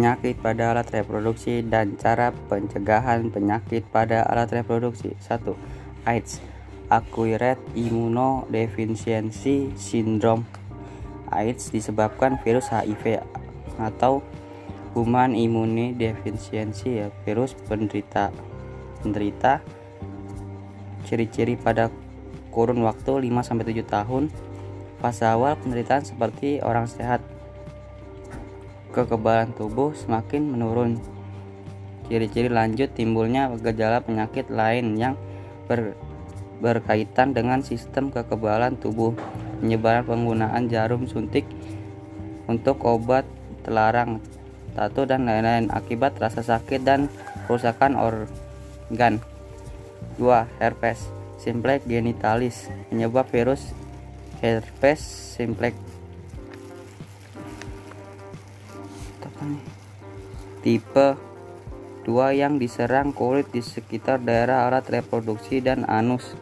[0.00, 5.12] Penyakit pada alat reproduksi dan cara pencegahan penyakit pada alat reproduksi.
[5.28, 5.52] 1.
[6.08, 6.40] AIDS
[6.88, 10.48] Acquired Immunodeficiency Syndrome.
[11.28, 13.20] AIDS disebabkan virus HIV
[13.76, 14.24] atau
[14.96, 18.32] Human Immunodeficiency ya, virus penderita.
[19.04, 19.60] Penderita
[21.04, 21.92] ciri-ciri pada
[22.48, 24.32] kurun waktu 5-7 tahun.
[24.96, 27.20] Fase awal penderitaan seperti orang sehat
[28.90, 30.98] kekebalan tubuh semakin menurun.
[32.10, 35.14] Ciri-ciri lanjut timbulnya gejala penyakit lain yang
[35.70, 35.94] ber,
[36.58, 39.14] berkaitan dengan sistem kekebalan tubuh,
[39.62, 41.46] penyebaran penggunaan jarum suntik
[42.50, 43.24] untuk obat
[43.62, 44.18] terlarang,
[44.74, 47.06] tato dan lain-lain akibat rasa sakit dan
[47.46, 49.22] kerusakan organ.
[50.18, 50.60] 2.
[50.60, 51.08] Herpes
[51.40, 53.72] simplex genitalis penyebab virus
[54.44, 55.00] herpes
[55.40, 55.72] simplex
[60.60, 61.16] Tipe
[62.04, 66.36] 2 yang diserang kulit di sekitar daerah alat reproduksi dan anus.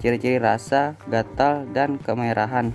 [0.00, 2.72] Ciri-ciri rasa, gatal, dan kemerahan.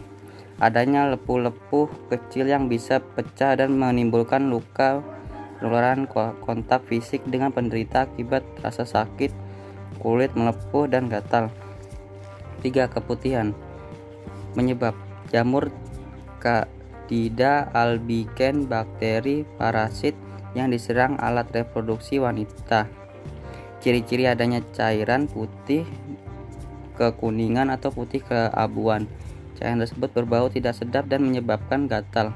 [0.62, 5.02] Adanya lepuh-lepuh kecil yang bisa pecah dan menimbulkan luka
[5.58, 6.06] penularan
[6.46, 9.34] kontak fisik dengan penderita akibat rasa sakit,
[9.98, 11.50] kulit melepuh dan gatal.
[12.62, 12.86] 3.
[12.94, 13.58] Keputihan
[14.54, 14.94] Menyebab
[15.34, 15.74] jamur
[17.06, 20.18] Candida albicans bakteri parasit
[20.58, 22.90] yang diserang alat reproduksi wanita.
[23.78, 25.86] Ciri-ciri adanya cairan putih
[26.98, 29.06] kekuningan atau putih keabuan.
[29.54, 32.34] Cairan tersebut berbau tidak sedap dan menyebabkan gatal.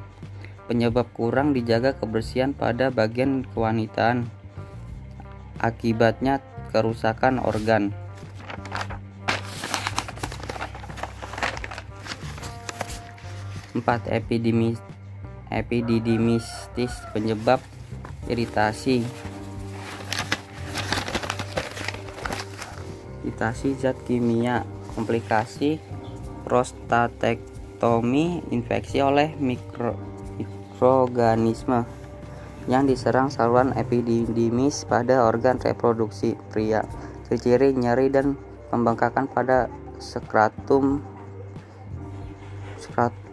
[0.70, 4.30] Penyebab kurang dijaga kebersihan pada bagian kewanitaan.
[5.58, 7.90] Akibatnya kerusakan organ.
[13.80, 14.75] Empat epidemis
[15.47, 17.63] epididymistis penyebab
[18.28, 19.07] iritasi.
[23.23, 24.68] Iritasi zat kimia
[25.00, 25.79] komplikasi
[26.44, 29.95] prostatektomi infeksi oleh mikro,
[30.35, 31.88] mikroorganisme
[32.68, 36.84] yang diserang saluran epididymis pada organ reproduksi pria
[37.25, 38.35] ciri-ciri nyeri dan
[38.69, 39.72] pembengkakan pada
[40.03, 41.00] skratum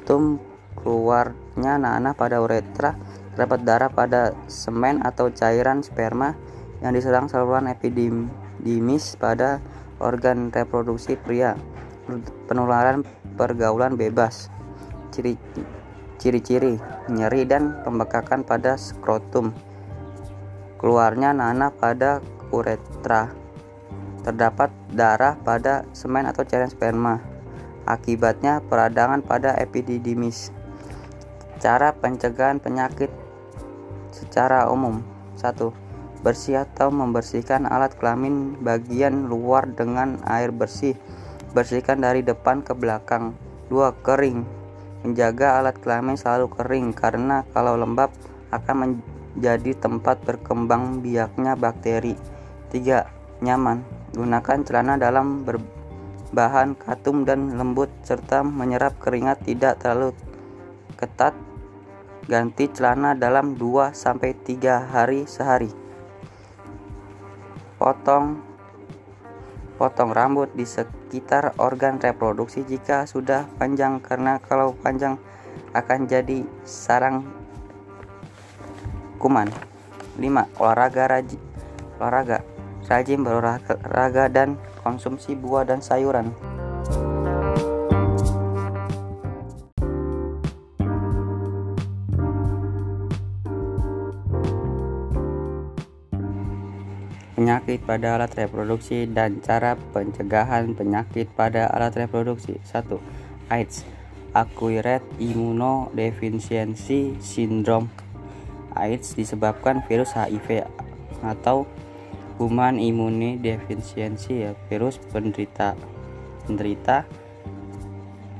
[0.06, 0.38] skratum
[0.78, 2.94] keluarnya nanah pada uretra
[3.34, 6.38] terdapat darah pada semen atau cairan sperma
[6.78, 9.58] yang diserang saluran epididymis pada
[9.98, 11.58] organ reproduksi pria.
[12.46, 13.02] Penularan
[13.34, 14.46] pergaulan bebas.
[15.10, 16.78] Ciri-ciri
[17.10, 19.50] nyeri dan pembekakan pada skrotum.
[20.78, 22.22] Keluarnya nanah pada
[22.54, 23.34] uretra.
[24.22, 27.35] Terdapat darah pada semen atau cairan sperma.
[27.86, 30.50] Akibatnya peradangan pada epididymis.
[31.62, 33.08] Cara pencegahan penyakit
[34.10, 35.06] secara umum.
[35.38, 35.70] 1.
[36.26, 40.98] Bersih atau membersihkan alat kelamin bagian luar dengan air bersih.
[41.54, 43.38] Bersihkan dari depan ke belakang.
[43.70, 43.94] 2.
[44.02, 44.42] Kering.
[45.06, 48.10] Menjaga alat kelamin selalu kering karena kalau lembab
[48.50, 52.18] akan menjadi tempat berkembang biaknya bakteri.
[52.74, 53.06] 3.
[53.46, 53.86] Nyaman.
[54.10, 55.46] Gunakan celana dalam
[56.30, 60.12] berbahan katum dan lembut serta menyerap keringat tidak terlalu
[60.98, 61.36] ketat
[62.26, 64.34] Ganti celana dalam 2 3
[64.90, 65.70] hari sehari.
[67.78, 68.42] Potong
[69.78, 75.22] potong rambut di sekitar organ reproduksi jika sudah panjang karena kalau panjang
[75.70, 77.22] akan jadi sarang
[79.22, 79.46] kuman.
[80.18, 80.58] 5.
[80.58, 81.38] Olahraga rajin
[82.02, 82.42] olahraga
[82.90, 86.30] rajin berolahraga dan konsumsi buah dan sayuran.
[97.34, 102.94] Penyakit pada alat reproduksi dan cara pencegahan penyakit pada alat reproduksi 1.
[103.50, 103.82] AIDS
[104.32, 107.90] Acquired Immunodeficiency Syndrome
[108.76, 110.68] AIDS disebabkan virus HIV
[111.24, 111.64] atau
[112.36, 115.72] Human Immunodeficiency ya, virus penderita
[116.46, 117.02] penderita.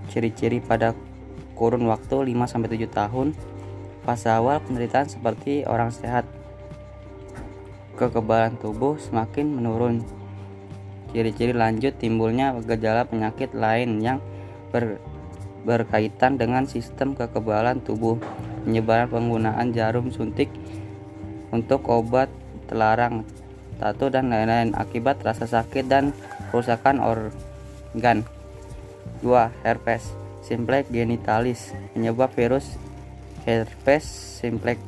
[0.07, 0.95] Ciri-ciri pada
[1.59, 3.35] kurun waktu 5-7 tahun.
[4.07, 6.23] Fase awal penderitaan seperti orang sehat.
[7.99, 10.07] Kekebalan tubuh semakin menurun.
[11.11, 14.23] Ciri-ciri lanjut timbulnya gejala penyakit lain yang
[14.71, 15.03] ber,
[15.67, 18.21] berkaitan dengan sistem kekebalan tubuh,
[18.63, 20.53] penyebaran penggunaan jarum suntik
[21.51, 22.31] untuk obat
[22.71, 23.27] terlarang,
[23.77, 26.17] tato dan lain-lain akibat rasa sakit dan
[26.51, 28.25] kerusakan organ.
[29.25, 29.65] 2.
[29.65, 30.13] Herpes
[30.45, 32.77] simplex genitalis penyebab virus
[33.49, 34.05] herpes
[34.39, 34.79] simplex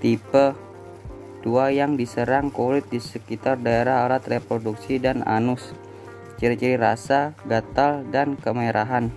[0.00, 0.56] Tipe
[1.44, 5.76] 2 yang diserang kulit di sekitar daerah alat reproduksi dan anus.
[6.40, 9.12] Ciri-ciri rasa, gatal, dan kemerahan.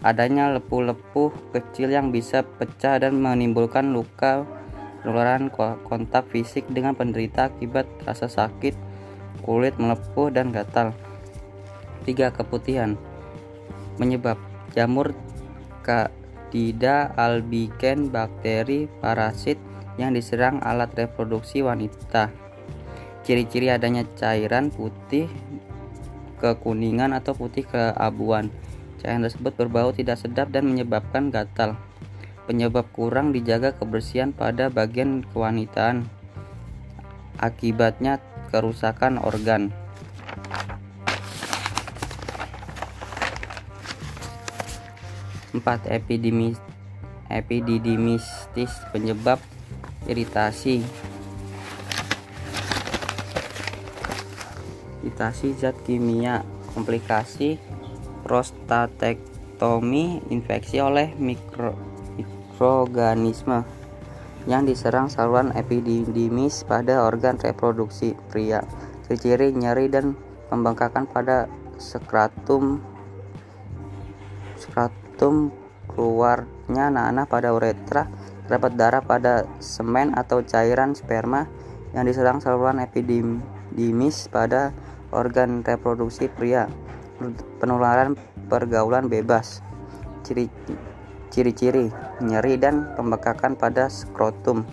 [0.00, 4.48] Adanya lepuh-lepuh kecil yang bisa pecah dan menimbulkan luka
[5.00, 5.52] penularan
[5.84, 8.72] kontak fisik dengan penderita akibat rasa sakit,
[9.44, 10.96] kulit melepuh dan gatal.
[12.08, 12.32] 3.
[12.32, 12.96] Keputihan
[14.00, 14.40] Menyebab
[14.72, 15.12] jamur
[15.84, 19.60] Candida albicans bakteri parasit
[20.00, 22.32] yang diserang alat reproduksi wanita.
[23.20, 25.28] Ciri-ciri adanya cairan putih
[26.40, 28.48] kekuningan atau putih keabuan.
[29.00, 31.80] Cairan tersebut berbau tidak sedap dan menyebabkan gatal.
[32.44, 36.04] Penyebab kurang dijaga kebersihan pada bagian kewanitaan.
[37.40, 38.20] Akibatnya
[38.52, 39.72] kerusakan organ.
[45.56, 46.60] Empat epidemis
[47.30, 49.38] epididymistis penyebab
[50.10, 50.82] iritasi
[55.00, 56.42] iritasi zat kimia
[56.74, 57.56] komplikasi
[58.30, 61.74] prostatektomi infeksi oleh mikro,
[62.14, 63.66] mikroorganisme
[64.46, 68.62] yang diserang saluran epididymis pada organ reproduksi pria
[69.10, 70.14] ciri-ciri nyeri dan
[70.46, 71.50] pembengkakan pada
[71.82, 72.78] skratum
[74.54, 75.50] skratum
[75.90, 78.06] keluarnya nanah pada uretra
[78.46, 81.50] terdapat darah pada semen atau cairan sperma
[81.90, 84.70] yang diserang saluran epididymis pada
[85.10, 86.70] organ reproduksi pria.
[87.60, 88.16] Penularan
[88.48, 89.60] pergaulan bebas.
[91.30, 91.92] Ciri-ciri
[92.24, 94.64] nyeri dan pembekakan pada skrotum.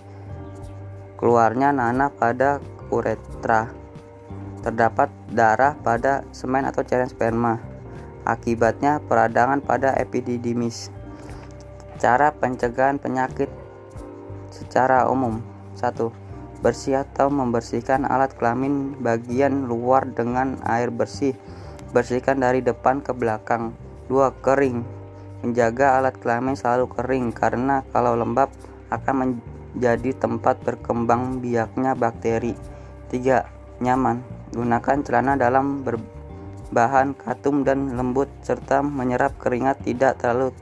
[1.20, 3.68] Keluarnya nanah pada uretra.
[4.64, 7.60] Terdapat darah pada semen atau cairan sperma.
[8.24, 10.88] Akibatnya peradangan pada epididymis.
[12.00, 13.52] Cara pencegahan penyakit
[14.56, 15.44] secara umum.
[15.76, 16.12] 1.
[16.64, 21.36] Bersih atau membersihkan alat kelamin bagian luar dengan air bersih.
[21.92, 23.76] Bersihkan dari depan ke belakang.
[24.12, 24.44] 2.
[24.44, 24.84] Kering.
[25.44, 28.50] Menjaga alat kelamin selalu kering karena kalau lembab
[28.90, 29.16] akan
[29.76, 32.58] menjadi tempat berkembang biaknya bakteri.
[33.12, 33.84] 3.
[33.84, 34.24] Nyaman.
[34.56, 40.56] Gunakan celana dalam berbahan katum dan lembut serta menyerap keringat tidak terlalu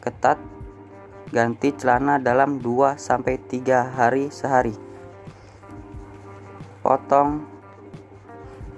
[0.00, 0.40] ketat
[1.32, 3.00] Ganti celana dalam 2-3
[3.96, 4.76] hari sehari.
[6.84, 7.48] Potong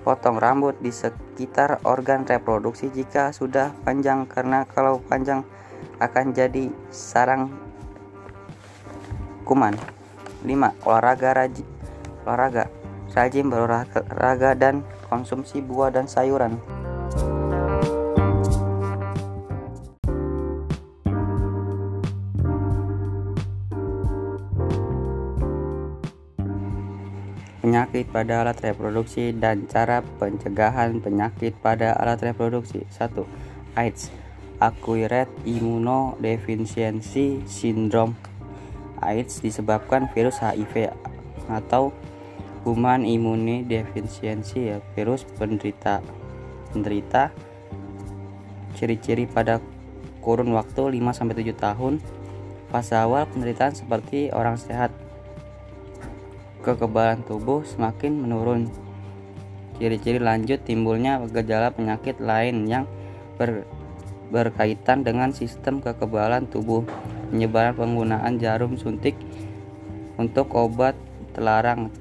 [0.04, 5.40] potong rambut di sekitar organ reproduksi jika sudah panjang karena kalau panjang
[5.98, 7.48] akan jadi sarang
[9.48, 9.72] kuman.
[10.44, 10.84] 5.
[10.84, 11.64] Olahraga rajin
[12.28, 12.68] olahraga
[13.16, 16.83] rajin berolahraga dan konsumsi buah dan sayuran.
[27.94, 32.82] Penyakit pada alat reproduksi dan cara pencegahan penyakit pada alat reproduksi.
[32.90, 33.22] 1.
[33.78, 34.10] AIDS.
[34.58, 38.18] Acquired Immunodeficiency Syndrome.
[38.98, 40.90] AIDS disebabkan virus HIV
[41.46, 41.94] atau
[42.66, 46.02] Human Immunodeficiency ya, virus penderita
[46.74, 47.30] penderita
[48.74, 49.62] ciri-ciri pada
[50.18, 52.02] kurun waktu 5-7 tahun.
[52.74, 55.03] Fase awal penderitaan seperti orang sehat
[56.64, 58.72] kekebalan tubuh semakin menurun.
[59.76, 62.88] Ciri-ciri lanjut timbulnya gejala penyakit lain yang
[63.36, 63.68] ber,
[64.32, 66.82] berkaitan dengan sistem kekebalan tubuh,
[67.28, 69.14] penyebaran penggunaan jarum suntik
[70.16, 70.96] untuk obat
[71.36, 71.92] terlarang,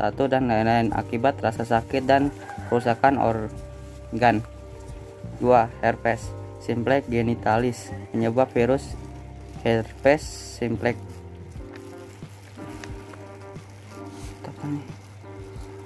[0.00, 2.32] tato dan lain-lain akibat rasa sakit dan
[2.72, 4.40] kerusakan organ.
[5.42, 5.84] 2.
[5.84, 6.32] Herpes
[6.66, 8.96] simplex genitalis penyebab virus
[9.62, 10.22] herpes
[10.58, 10.96] simplex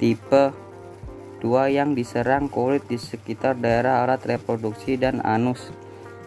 [0.01, 0.55] Tipe
[1.41, 5.73] 2 yang diserang kulit di sekitar daerah alat reproduksi dan anus.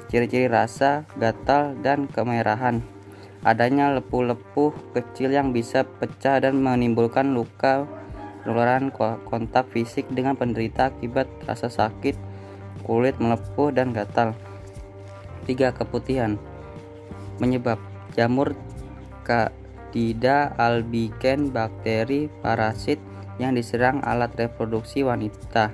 [0.10, 2.82] Ciri-ciri rasa, gatal, dan kemerahan.
[3.46, 7.86] Adanya lepuh-lepuh kecil yang bisa pecah dan menimbulkan luka
[8.44, 8.92] penularan
[9.24, 12.18] kontak fisik dengan penderita akibat rasa sakit,
[12.84, 14.36] kulit melepuh dan gatal.
[15.48, 15.76] 3.
[15.76, 16.40] Keputihan
[17.40, 17.82] Menyebab
[18.16, 18.56] jamur
[19.94, 22.98] Candida albicans bakteri parasit
[23.38, 25.70] yang diserang alat reproduksi wanita.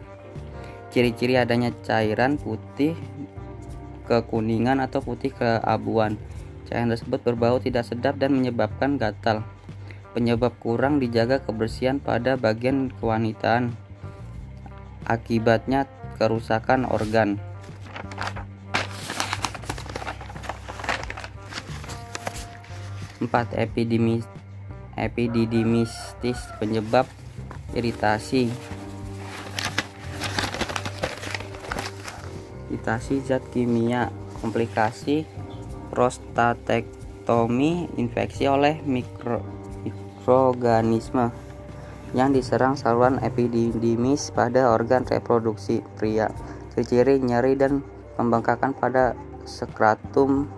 [0.91, 2.99] Ciri-ciri adanya cairan putih
[4.11, 6.19] kekuningan atau putih keabuan.
[6.67, 9.47] Cairan tersebut berbau tidak sedap dan menyebabkan gatal.
[10.11, 13.71] Penyebab kurang dijaga kebersihan pada bagian kewanitaan.
[15.07, 15.87] Akibatnya
[16.19, 17.39] kerusakan organ.
[23.19, 23.59] 4.
[23.59, 24.23] Epidemis
[24.99, 27.07] epididymistis penyebab
[27.71, 28.51] iritasi
[32.67, 34.11] iritasi zat kimia
[34.43, 35.23] komplikasi
[35.89, 39.41] prostatektomi infeksi oleh mikro,
[39.83, 41.31] mikroorganisme
[42.13, 46.29] yang diserang saluran epididymis pada organ reproduksi pria
[46.73, 47.85] ciri-ciri nyeri dan
[48.17, 49.13] pembengkakan pada
[49.45, 50.49] skratum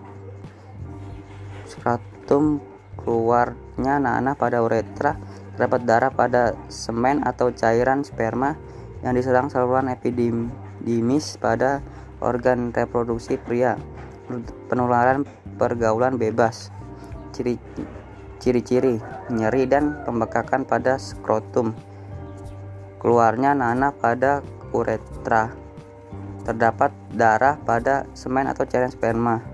[2.32, 2.64] skratum
[3.04, 5.20] keluarnya nanah pada uretra,
[5.52, 8.56] terdapat darah pada semen atau cairan sperma
[9.04, 11.84] yang diserang saluran epididymis pada
[12.24, 13.76] organ reproduksi pria,
[14.72, 15.28] penularan
[15.60, 16.72] pergaulan bebas,
[17.36, 21.76] ciri-ciri nyeri dan pembekakan pada skrotum,
[23.04, 24.40] keluarnya nanah pada
[24.72, 25.52] uretra,
[26.48, 29.51] terdapat darah pada semen atau cairan sperma,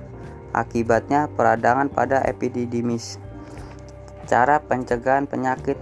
[0.57, 3.21] akibatnya peradangan pada epididymis.
[4.27, 5.79] Cara pencegahan penyakit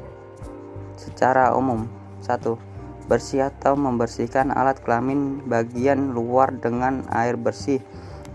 [0.99, 1.87] secara umum
[2.21, 2.59] 1.
[3.05, 7.81] Bersih atau membersihkan alat kelamin bagian luar dengan air bersih.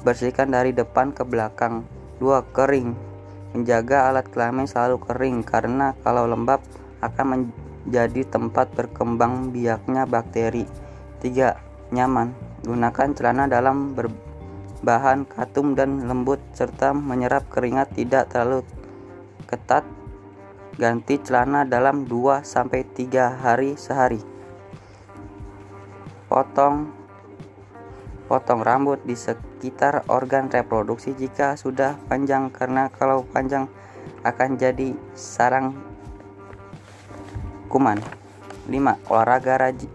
[0.06, 1.82] Bersihkan dari depan ke belakang.
[2.22, 2.54] 2.
[2.54, 2.94] Kering.
[3.50, 6.62] Menjaga alat kelamin selalu kering karena kalau lembab
[7.02, 7.26] akan
[7.82, 10.70] menjadi tempat berkembang biaknya bakteri.
[11.18, 11.90] 3.
[11.90, 12.30] Nyaman.
[12.62, 13.98] Gunakan celana dalam
[14.80, 18.64] berbahan katum dan lembut serta menyerap keringat tidak terlalu
[19.44, 19.84] ketat
[20.80, 24.24] ganti celana dalam 2 sampai 3 hari sehari.
[26.32, 26.96] Potong
[28.24, 33.68] potong rambut di sekitar organ reproduksi jika sudah panjang karena kalau panjang
[34.24, 35.76] akan jadi sarang
[37.68, 38.00] kuman.
[38.64, 39.12] 5.
[39.12, 39.92] Olahraga rajin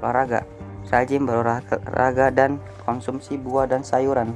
[0.00, 0.48] olahraga
[0.88, 4.34] rajin berolahraga dan konsumsi buah dan sayuran.